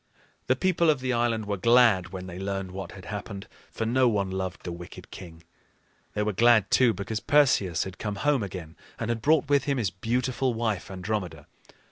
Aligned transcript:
The 0.47 0.55
people 0.55 0.89
of 0.89 0.99
the 0.99 1.13
island 1.13 1.45
were 1.45 1.57
glad 1.57 2.09
when 2.09 2.25
they 2.25 2.39
learned 2.39 2.71
what 2.71 2.93
had 2.93 3.05
happened, 3.05 3.47
for 3.69 3.85
no 3.85 4.07
one 4.09 4.31
loved 4.31 4.63
the 4.63 4.71
wicked 4.71 5.11
king. 5.11 5.43
They 6.15 6.23
were 6.23 6.33
glad, 6.33 6.71
too, 6.71 6.91
because 6.91 7.19
Perseus 7.19 7.83
had 7.83 7.99
come 7.99 8.15
home 8.15 8.41
again, 8.41 8.75
and 8.97 9.09
had 9.09 9.21
brought 9.21 9.47
with 9.47 9.65
him 9.65 9.77
his 9.77 9.91
beautiful 9.91 10.55
wife, 10.55 10.89
Andromeda. 10.89 11.45